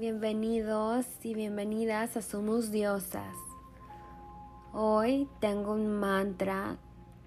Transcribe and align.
Bienvenidos 0.00 1.04
y 1.22 1.34
bienvenidas 1.34 2.16
a 2.16 2.22
Somos 2.22 2.70
Diosas. 2.70 3.36
Hoy 4.72 5.28
tengo 5.40 5.74
un 5.74 6.00
mantra 6.00 6.78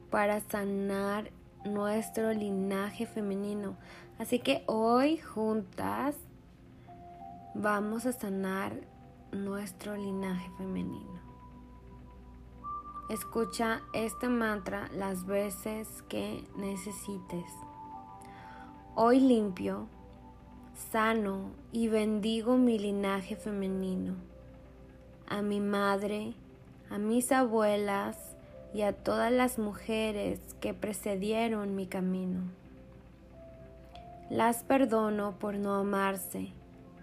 para 0.09 0.39
sanar 0.39 1.29
nuestro 1.65 2.33
linaje 2.33 3.05
femenino. 3.05 3.77
Así 4.17 4.39
que 4.39 4.63
hoy 4.65 5.17
juntas 5.17 6.15
vamos 7.53 8.07
a 8.07 8.11
sanar 8.11 8.73
nuestro 9.31 9.95
linaje 9.95 10.49
femenino. 10.57 11.21
Escucha 13.11 13.81
este 13.93 14.29
mantra 14.29 14.89
las 14.95 15.27
veces 15.27 16.01
que 16.09 16.43
necesites. 16.57 17.53
Hoy 18.95 19.19
limpio, 19.19 19.87
sano 20.91 21.51
y 21.71 21.87
bendigo 21.87 22.57
mi 22.57 22.79
linaje 22.79 23.35
femenino, 23.35 24.15
a 25.27 25.41
mi 25.41 25.59
madre, 25.59 26.33
a 26.89 26.97
mis 26.97 27.31
abuelas 27.31 28.35
y 28.73 28.81
a 28.81 28.93
todas 28.93 29.31
las 29.31 29.59
mujeres 29.59 30.39
que 30.59 30.73
precedieron 30.73 31.75
mi 31.75 31.87
camino. 31.87 32.41
Las 34.29 34.63
perdono 34.63 35.37
por 35.37 35.55
no 35.55 35.75
amarse, 35.75 36.53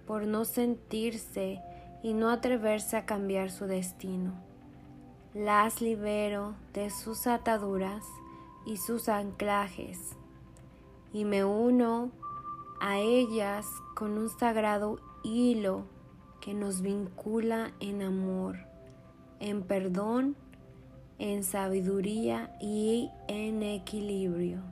por 0.06 0.27
no 0.27 0.45
sentirse 0.45 1.61
y 2.02 2.14
no 2.14 2.30
atreverse 2.30 2.97
a 2.97 3.06
cambiar 3.06 3.50
su 3.50 3.66
destino. 3.66 4.33
Las 5.34 5.80
libero 5.80 6.55
de 6.75 6.91
sus 6.91 7.28
ataduras 7.28 8.05
y 8.66 8.78
sus 8.78 9.09
anclajes 9.09 10.16
y 11.12 11.25
me 11.25 11.45
uno 11.45 12.11
a 12.80 12.98
ellas 12.98 13.66
con 13.95 14.19
un 14.19 14.29
sagrado 14.30 14.98
hilo 15.23 15.84
que 16.41 16.55
nos 16.55 16.80
vincula 16.80 17.73
en 17.81 18.03
amor, 18.03 18.56
en 19.39 19.62
perdón, 19.62 20.36
en 21.19 21.45
sabiduría 21.45 22.56
y 22.61 23.11
en 23.28 23.62
equilibrio. 23.62 24.62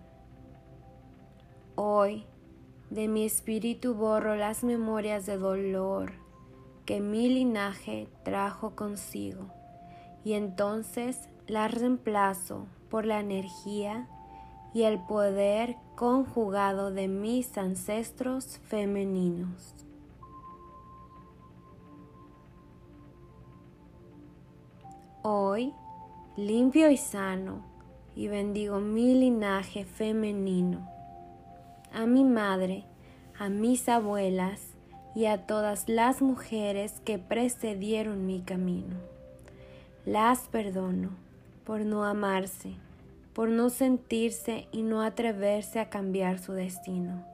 Hoy 1.77 2.25
de 2.91 3.07
mi 3.07 3.25
espíritu 3.25 3.95
borro 3.95 4.35
las 4.35 4.65
memorias 4.65 5.27
de 5.27 5.37
dolor 5.37 6.13
que 6.87 7.01
mi 7.01 7.29
linaje 7.29 8.09
trajo 8.25 8.75
consigo 8.75 9.53
y 10.25 10.33
entonces 10.33 11.29
las 11.47 11.73
reemplazo 11.73 12.67
por 12.89 13.05
la 13.05 13.21
energía 13.21 14.09
y 14.73 14.85
el 14.85 14.99
poder 15.05 15.77
conjugado 15.99 16.93
de 16.93 17.09
mis 17.09 17.59
ancestros 17.59 18.61
femeninos. 18.69 19.75
Hoy 25.23 25.73
limpio 26.37 26.89
y 26.93 26.97
sano 26.97 27.65
y 28.15 28.29
bendigo 28.29 28.79
mi 28.79 29.13
linaje 29.17 29.85
femenino, 29.85 30.89
a 31.93 32.07
mi 32.07 32.23
madre, 32.23 32.85
a 33.37 33.49
mis 33.49 33.89
abuelas 33.89 34.61
y 35.17 35.27
a 35.27 35.49
todas 35.49 35.89
las 35.89 36.23
mujeres 36.23 37.01
que 37.05 37.19
precedieron 37.19 38.25
mi 38.25 38.43
camino. 38.43 38.95
Las 40.07 40.47
perdono 40.47 41.11
por 41.65 41.81
no 41.81 42.05
amarse, 42.05 42.77
por 43.39 43.51
no 43.51 43.71
sentirse 43.71 44.67
y 44.73 44.83
no 44.83 45.01
atreverse 45.01 45.79
a 45.79 45.89
cambiar 45.89 46.41
su 46.41 46.55
destino. 46.55 47.25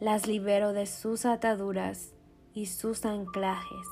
Las 0.00 0.26
libero 0.26 0.72
de 0.72 0.86
sus 0.86 1.24
ataduras 1.24 2.12
y 2.52 2.66
sus 2.66 3.04
anclajes 3.04 3.86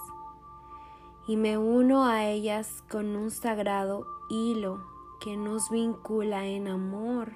y 1.29 1.37
me 1.37 1.59
uno 1.59 2.07
a 2.07 2.27
ellas 2.27 2.83
con 2.91 3.15
un 3.15 3.31
sagrado 3.31 4.05
hilo 4.31 4.83
que 5.21 5.37
nos 5.37 5.71
vincula 5.71 6.49
en 6.49 6.67
amor, 6.67 7.35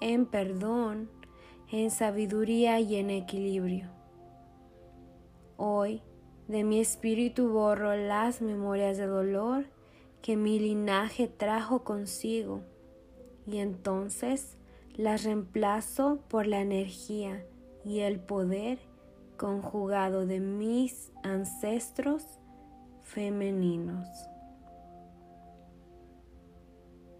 en 0.00 0.26
perdón, 0.26 1.08
en 1.70 1.92
sabiduría 1.92 2.80
y 2.80 2.96
en 2.96 3.10
equilibrio. 3.10 3.88
Hoy 5.56 6.02
de 6.48 6.64
mi 6.64 6.80
espíritu 6.80 7.50
borro 7.50 7.94
las 7.94 8.42
memorias 8.42 8.96
de 8.96 9.06
dolor 9.06 9.66
que 10.22 10.36
mi 10.36 10.58
linaje 10.58 11.28
trajo 11.28 11.84
consigo 11.84 12.62
y 13.46 13.58
entonces 13.58 14.56
las 14.96 15.24
reemplazo 15.24 16.18
por 16.28 16.46
la 16.46 16.60
energía 16.60 17.44
y 17.84 18.00
el 18.00 18.18
poder 18.18 18.78
conjugado 19.36 20.26
de 20.26 20.40
mis 20.40 21.12
ancestros 21.22 22.24
femeninos. 23.02 24.08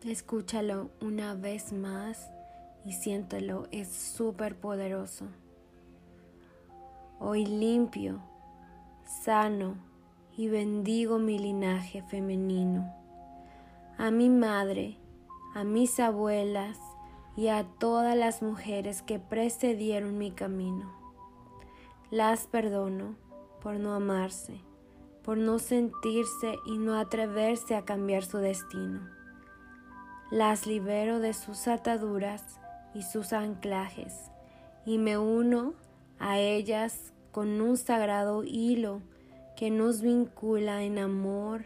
Escúchalo 0.04 0.90
una 1.00 1.34
vez 1.34 1.72
más 1.72 2.30
y 2.84 2.92
siéntelo, 2.92 3.66
es 3.70 3.88
súper 3.88 4.56
poderoso. 4.56 5.26
Hoy 7.18 7.44
limpio, 7.46 8.20
sano 9.24 9.74
y 10.36 10.48
bendigo 10.48 11.18
mi 11.18 11.38
linaje 11.38 12.02
femenino. 12.02 12.92
A 13.98 14.10
mi 14.10 14.28
madre, 14.28 14.98
a 15.56 15.64
mis 15.64 15.98
abuelas 15.98 16.78
y 17.36 17.48
a 17.48 17.64
todas 17.64 18.16
las 18.16 18.42
mujeres 18.42 19.02
que 19.02 19.18
precedieron 19.18 20.18
mi 20.18 20.30
camino. 20.30 20.92
Las 22.10 22.46
perdono 22.46 23.16
por 23.60 23.80
no 23.80 23.94
amarse 23.94 24.60
por 25.26 25.38
no 25.38 25.58
sentirse 25.58 26.54
y 26.64 26.78
no 26.78 26.96
atreverse 26.96 27.74
a 27.74 27.84
cambiar 27.84 28.24
su 28.24 28.38
destino. 28.38 29.00
Las 30.30 30.68
libero 30.68 31.18
de 31.18 31.34
sus 31.34 31.66
ataduras 31.66 32.60
y 32.94 33.02
sus 33.02 33.32
anclajes 33.32 34.14
y 34.86 34.98
me 34.98 35.18
uno 35.18 35.74
a 36.20 36.38
ellas 36.38 37.12
con 37.32 37.60
un 37.60 37.76
sagrado 37.76 38.44
hilo 38.44 39.02
que 39.56 39.72
nos 39.72 40.00
vincula 40.00 40.84
en 40.84 41.00
amor, 41.00 41.64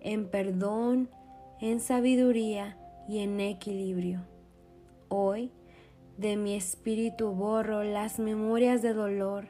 en 0.00 0.28
perdón, 0.28 1.08
en 1.60 1.78
sabiduría 1.78 2.76
y 3.08 3.18
en 3.18 3.40
equilibrio. 3.40 4.20
Hoy 5.08 5.52
de 6.16 6.36
mi 6.36 6.54
espíritu 6.54 7.30
borro 7.30 7.84
las 7.84 8.18
memorias 8.18 8.82
de 8.82 8.94
dolor 8.94 9.46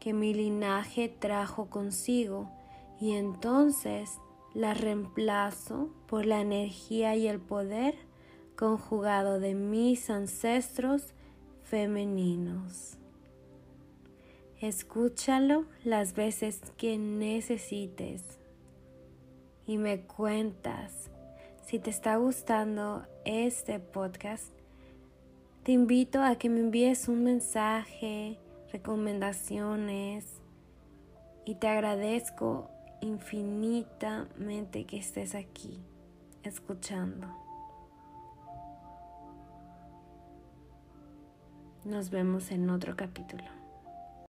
que 0.00 0.12
mi 0.12 0.34
linaje 0.34 1.08
trajo 1.08 1.68
consigo 1.68 2.50
y 3.00 3.12
entonces 3.12 4.18
la 4.54 4.72
reemplazo 4.72 5.90
por 6.06 6.24
la 6.24 6.40
energía 6.40 7.14
y 7.16 7.26
el 7.28 7.40
poder 7.40 7.94
conjugado 8.56 9.38
de 9.38 9.54
mis 9.54 10.08
ancestros 10.08 11.12
femeninos. 11.62 12.96
Escúchalo 14.60 15.66
las 15.84 16.14
veces 16.14 16.60
que 16.78 16.96
necesites 16.96 18.22
y 19.66 19.76
me 19.76 20.00
cuentas. 20.06 21.10
Si 21.66 21.80
te 21.80 21.90
está 21.90 22.14
gustando 22.14 23.04
este 23.24 23.80
podcast, 23.80 24.52
te 25.64 25.72
invito 25.72 26.22
a 26.22 26.36
que 26.36 26.48
me 26.48 26.60
envíes 26.60 27.08
un 27.08 27.24
mensaje, 27.24 28.38
recomendaciones 28.70 30.40
y 31.44 31.56
te 31.56 31.66
agradezco 31.66 32.70
infinitamente 33.00 34.84
que 34.84 34.98
estés 34.98 35.34
aquí 35.34 35.82
escuchando. 36.44 37.26
Nos 41.84 42.10
vemos 42.10 42.52
en 42.52 42.70
otro 42.70 42.94
capítulo. 42.94 43.65